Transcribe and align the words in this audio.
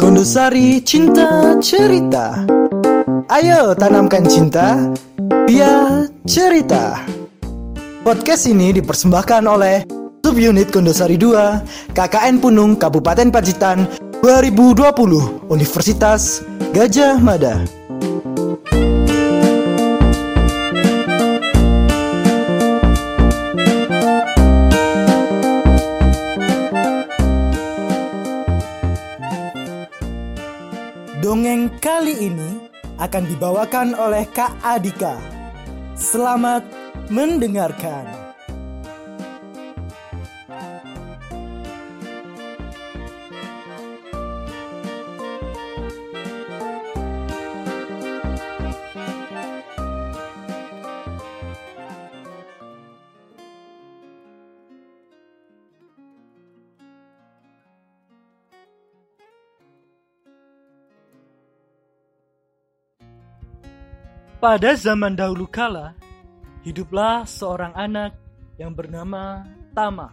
Gondosari 0.00 0.80
Cinta 0.80 1.58
Cerita. 1.60 2.44
Ayo 3.28 3.76
tanamkan 3.76 4.24
cinta 4.24 4.92
Via 5.44 6.08
cerita. 6.24 7.04
Podcast 8.00 8.48
ini 8.48 8.72
dipersembahkan 8.72 9.44
oleh 9.44 9.84
Subunit 10.24 10.72
Gondosari 10.72 11.20
2 11.20 11.92
KKN 11.92 12.40
Punung 12.40 12.80
Kabupaten 12.80 13.28
Pacitan 13.28 13.84
2020 14.24 15.52
Universitas 15.52 16.40
Gajah 16.72 17.20
Mada 17.20 17.83
kali 32.04 32.28
ini 32.28 32.68
akan 33.00 33.24
dibawakan 33.32 33.96
oleh 33.96 34.28
Kak 34.28 34.60
Adika. 34.60 35.16
Selamat 35.96 36.60
mendengarkan. 37.08 38.23
Pada 64.44 64.76
zaman 64.76 65.16
dahulu 65.16 65.48
kala, 65.48 65.96
hiduplah 66.68 67.24
seorang 67.24 67.72
anak 67.72 68.12
yang 68.60 68.76
bernama 68.76 69.40
Tama 69.72 70.12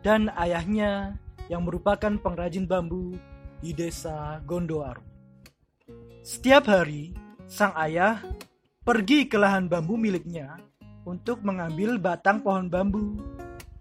dan 0.00 0.32
ayahnya 0.32 1.20
yang 1.52 1.68
merupakan 1.68 2.08
pengrajin 2.24 2.64
bambu 2.64 3.12
di 3.60 3.76
desa 3.76 4.40
Gondoaru. 4.48 5.04
Setiap 6.24 6.72
hari, 6.72 7.12
sang 7.52 7.76
ayah 7.76 8.24
pergi 8.80 9.28
ke 9.28 9.36
lahan 9.36 9.68
bambu 9.68 10.00
miliknya 10.00 10.56
untuk 11.04 11.44
mengambil 11.44 12.00
batang 12.00 12.40
pohon 12.40 12.72
bambu, 12.72 13.20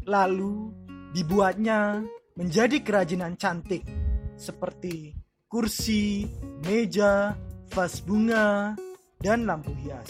lalu 0.03 0.75
dibuatnya 1.15 2.03
menjadi 2.35 2.83
kerajinan 2.83 3.39
cantik 3.39 3.87
seperti 4.35 5.15
kursi, 5.47 6.27
meja, 6.67 7.31
vas 7.71 8.03
bunga, 8.03 8.75
dan 9.19 9.43
lampu 9.43 9.75
hias. 9.83 10.07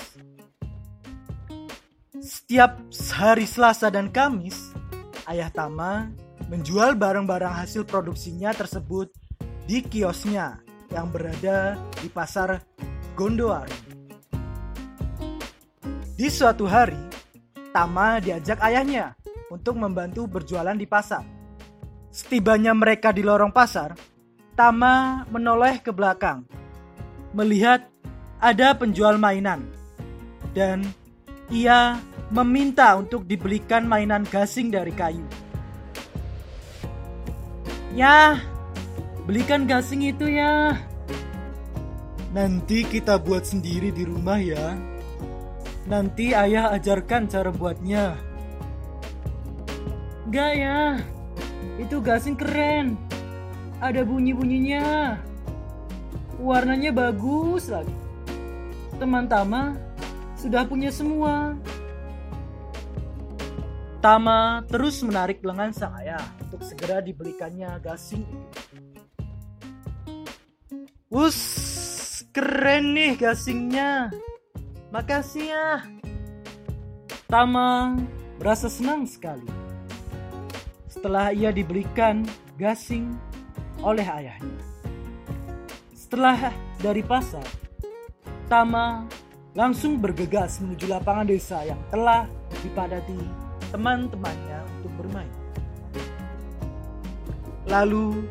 Setiap 2.22 2.78
hari 3.18 3.50
Selasa 3.50 3.90
dan 3.90 4.14
Kamis, 4.14 4.74
Ayah 5.26 5.50
Tama 5.50 6.14
menjual 6.50 6.94
barang-barang 6.94 7.66
hasil 7.66 7.86
produksinya 7.90 8.54
tersebut 8.54 9.10
di 9.66 9.82
kiosnya 9.86 10.62
yang 10.94 11.10
berada 11.10 11.78
di 12.02 12.10
pasar 12.10 12.62
Gondoaru. 13.18 13.90
Di 16.18 16.28
suatu 16.28 16.70
hari, 16.70 17.00
Tama 17.70 18.22
diajak 18.22 18.62
ayahnya 18.66 19.14
untuk 19.50 19.78
membantu 19.78 20.26
berjualan 20.26 20.76
di 20.76 20.86
pasar. 20.90 21.24
Setibanya 22.10 22.74
mereka 22.74 23.14
di 23.14 23.22
lorong 23.22 23.54
pasar, 23.54 23.94
Tama 24.58 25.24
menoleh 25.32 25.80
ke 25.80 25.94
belakang, 25.94 26.44
melihat 27.32 27.88
ada 28.40 28.72
penjual 28.72 29.20
mainan 29.20 29.68
dan 30.56 30.88
ia 31.52 32.00
meminta 32.32 32.96
untuk 32.96 33.28
dibelikan 33.28 33.84
mainan 33.84 34.24
gasing 34.24 34.72
dari 34.72 34.96
kayu. 34.96 35.28
Ya, 37.92 38.40
belikan 39.28 39.68
gasing 39.68 40.08
itu 40.08 40.30
ya. 40.30 40.80
Nanti 42.32 42.86
kita 42.88 43.20
buat 43.20 43.44
sendiri 43.44 43.92
di 43.92 44.08
rumah 44.08 44.40
ya. 44.40 44.78
Nanti 45.90 46.32
ayah 46.38 46.70
ajarkan 46.78 47.28
cara 47.28 47.50
buatnya. 47.50 48.14
Enggak 50.30 50.54
ya, 50.54 50.80
itu 51.82 51.98
gasing 51.98 52.38
keren. 52.38 52.94
Ada 53.82 54.06
bunyi-bunyinya. 54.06 55.18
Warnanya 56.40 56.94
bagus 56.94 57.68
lagi 57.74 58.09
teman 59.00 59.32
Tama 59.32 59.80
sudah 60.36 60.68
punya 60.68 60.92
semua. 60.92 61.56
Tama 64.04 64.64
terus 64.68 65.00
menarik 65.04 65.40
lengan 65.40 65.72
sang 65.72 65.96
ayah 66.04 66.24
untuk 66.44 66.64
segera 66.68 67.00
dibelikannya 67.00 67.80
gasing 67.80 68.28
itu. 68.28 68.48
Wus, 71.10 71.40
keren 72.36 72.94
nih 72.94 73.16
gasingnya. 73.16 74.12
Makasih 74.92 75.48
ya. 75.52 75.84
Tama 77.28 78.00
merasa 78.40 78.68
senang 78.68 79.08
sekali. 79.08 79.48
Setelah 80.92 81.32
ia 81.32 81.52
dibelikan 81.56 82.24
gasing 82.60 83.16
oleh 83.80 84.04
ayahnya. 84.04 84.60
Setelah 85.96 86.52
dari 86.80 87.04
pasar, 87.04 87.46
Tama 88.50 89.06
langsung 89.54 90.02
bergegas 90.02 90.58
menuju 90.58 90.90
lapangan 90.90 91.30
desa 91.30 91.62
yang 91.62 91.78
telah 91.94 92.26
dipadati 92.66 93.14
teman-temannya 93.70 94.60
untuk 94.82 94.92
bermain. 94.98 95.34
Lalu 97.70 98.26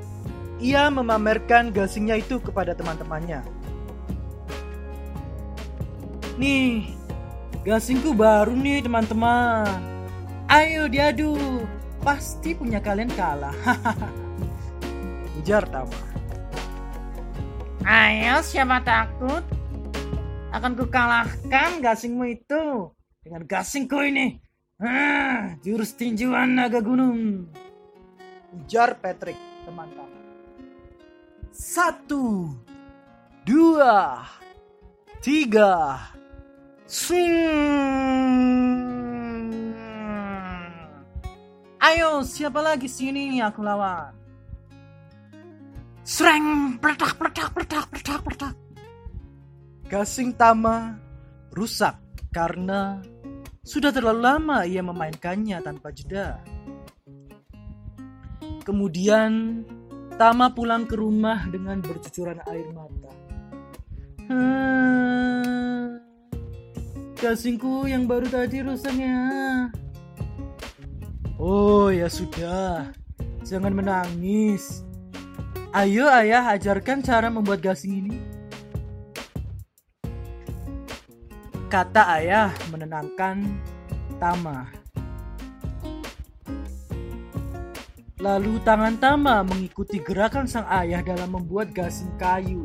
ia 0.58 0.90
memamerkan 0.90 1.70
gasingnya 1.70 2.18
itu 2.18 2.42
kepada 2.42 2.74
teman-temannya. 2.74 3.46
Nih, 6.34 6.90
gasingku 7.62 8.10
baru 8.10 8.58
nih 8.58 8.82
teman-teman. 8.82 9.70
Ayo 10.50 10.90
diadu, 10.90 11.62
pasti 12.02 12.58
punya 12.58 12.82
kalian 12.82 13.14
kalah. 13.14 13.54
Ujar 15.38 15.62
Tama. 15.70 15.94
Ayo 17.86 18.42
siapa 18.42 18.82
takut? 18.82 19.57
Akan 20.48 20.72
kukalahkan 20.76 21.84
gasingmu 21.84 22.24
itu 22.32 22.92
dengan 23.20 23.44
gasingku 23.44 24.00
ini. 24.00 24.40
Ah, 24.80 25.58
jurus 25.60 25.92
tinjuan 25.92 26.54
naga 26.54 26.80
gunung. 26.80 27.50
Ujar 28.54 28.96
Patrick, 28.96 29.36
teman-teman. 29.68 30.08
Satu, 31.52 32.54
dua, 33.44 34.24
tiga, 35.20 35.98
swing. 36.86 37.50
Ayo, 41.78 42.22
siapa 42.24 42.62
lagi 42.62 42.88
sini 42.88 43.42
aku 43.42 43.60
lawan? 43.60 44.14
Sreng, 46.08 46.78
peletak, 46.80 47.20
peletak, 47.20 47.52
peletak, 47.52 47.84
peletak, 47.92 48.20
peletak. 48.24 48.67
Gasing 49.88 50.36
Tama 50.36 51.00
rusak 51.48 51.96
karena 52.28 53.00
sudah 53.64 53.88
terlalu 53.88 54.20
lama 54.20 54.68
ia 54.68 54.84
memainkannya 54.84 55.64
tanpa 55.64 55.88
jeda. 55.96 56.44
Kemudian 58.68 59.64
Tama 60.20 60.52
pulang 60.52 60.84
ke 60.84 60.92
rumah 60.92 61.48
dengan 61.48 61.80
bercucuran 61.80 62.36
air 62.52 62.68
mata. 62.76 63.12
Hmm, 64.28 65.96
gasingku 67.16 67.88
yang 67.88 68.04
baru 68.04 68.28
tadi 68.28 68.60
rusaknya. 68.60 69.16
Oh 71.40 71.88
ya 71.88 72.12
sudah, 72.12 72.92
jangan 73.40 73.72
menangis. 73.72 74.84
Ayo 75.72 76.12
ayah 76.12 76.52
ajarkan 76.52 77.00
cara 77.00 77.32
membuat 77.32 77.64
gasing 77.64 78.04
ini. 78.04 78.27
Kata 81.68 82.16
ayah 82.16 82.48
menenangkan 82.72 83.44
Tama. 84.16 84.72
Lalu 88.16 88.56
tangan 88.64 88.96
Tama 88.96 89.44
mengikuti 89.44 90.00
gerakan 90.00 90.48
sang 90.48 90.64
ayah 90.64 91.04
dalam 91.04 91.28
membuat 91.28 91.76
gasing 91.76 92.08
kayu. 92.16 92.64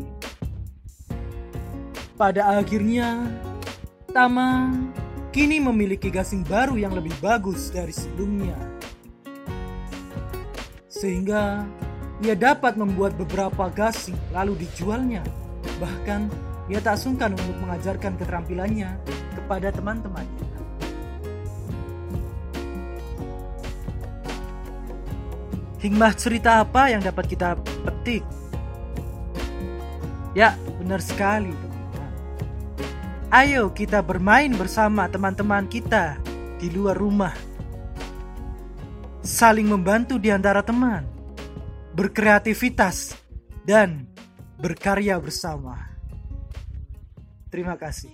Pada 2.16 2.56
akhirnya, 2.56 3.28
Tama 4.16 4.72
kini 5.36 5.60
memiliki 5.60 6.08
gasing 6.08 6.48
baru 6.48 6.80
yang 6.80 6.96
lebih 6.96 7.12
bagus 7.20 7.76
dari 7.76 7.92
sebelumnya. 7.92 8.56
Sehingga 10.88 11.68
ia 12.24 12.40
dapat 12.40 12.80
membuat 12.80 13.20
beberapa 13.20 13.68
gasing 13.68 14.16
lalu 14.32 14.64
dijualnya. 14.64 15.28
Bahkan 15.84 16.53
ia 16.72 16.80
tak 16.80 16.96
sungkan 16.96 17.36
untuk 17.36 17.58
mengajarkan 17.60 18.16
keterampilannya 18.16 18.96
kepada 19.36 19.68
teman-temannya. 19.76 20.48
Hikmah 25.84 26.14
cerita 26.16 26.64
apa 26.64 26.96
yang 26.96 27.04
dapat 27.04 27.28
kita 27.28 27.60
petik? 27.84 28.24
Ya, 30.32 30.56
benar 30.80 31.04
sekali. 31.04 31.52
Ayo 33.28 33.68
kita 33.76 34.00
bermain 34.00 34.56
bersama 34.56 35.12
teman-teman 35.12 35.68
kita 35.68 36.16
di 36.56 36.72
luar 36.72 36.96
rumah. 36.96 37.36
Saling 39.20 39.68
membantu 39.68 40.16
di 40.16 40.32
antara 40.32 40.64
teman, 40.64 41.04
berkreativitas, 41.92 43.20
dan 43.68 44.08
berkarya 44.56 45.20
bersama. 45.20 45.93
Terima 47.54 47.78
kasih. 47.78 48.10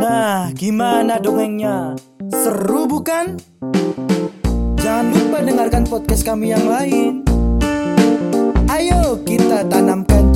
Nah, 0.00 0.48
gimana 0.56 1.20
dongengnya? 1.20 1.92
Seru 2.32 2.88
bukan? 2.88 3.36
Jangan 4.80 5.12
lupa 5.12 5.44
dengarkan 5.44 5.84
podcast 5.84 6.24
kami 6.24 6.56
yang 6.56 6.64
lain. 6.64 7.20
Ayo 8.72 9.20
kita 9.28 9.68
tanamkan 9.68 10.32